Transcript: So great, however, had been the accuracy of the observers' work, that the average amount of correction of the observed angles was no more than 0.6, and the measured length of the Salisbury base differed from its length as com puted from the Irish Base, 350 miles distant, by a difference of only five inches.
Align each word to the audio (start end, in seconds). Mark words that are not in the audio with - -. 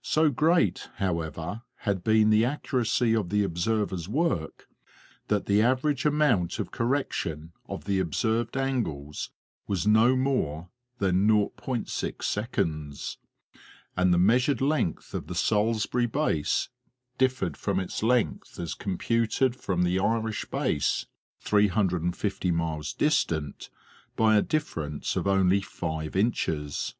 So 0.00 0.30
great, 0.30 0.88
however, 0.94 1.60
had 1.80 2.02
been 2.02 2.30
the 2.30 2.42
accuracy 2.42 3.14
of 3.14 3.28
the 3.28 3.44
observers' 3.44 4.08
work, 4.08 4.66
that 5.26 5.44
the 5.44 5.60
average 5.60 6.06
amount 6.06 6.58
of 6.58 6.70
correction 6.70 7.52
of 7.68 7.84
the 7.84 7.98
observed 8.00 8.56
angles 8.56 9.28
was 9.66 9.86
no 9.86 10.16
more 10.16 10.70
than 11.00 11.28
0.6, 11.28 13.16
and 13.94 14.14
the 14.14 14.18
measured 14.18 14.62
length 14.62 15.12
of 15.12 15.26
the 15.26 15.34
Salisbury 15.34 16.06
base 16.06 16.70
differed 17.18 17.58
from 17.58 17.78
its 17.78 18.02
length 18.02 18.58
as 18.58 18.72
com 18.72 18.96
puted 18.96 19.54
from 19.54 19.82
the 19.82 19.98
Irish 20.00 20.46
Base, 20.46 21.04
350 21.40 22.50
miles 22.52 22.94
distant, 22.94 23.68
by 24.16 24.34
a 24.34 24.40
difference 24.40 25.14
of 25.14 25.26
only 25.26 25.60
five 25.60 26.16
inches. 26.16 26.94